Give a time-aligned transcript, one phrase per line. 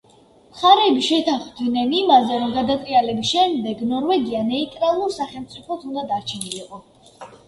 [0.51, 6.81] მხარეები შეთანხმდნენ იმაზე, რომ გადატრიალების შემდეგ ნორვეგია ნეიტრალურ სახელმწიფოდ უნდა დარჩენილიყო.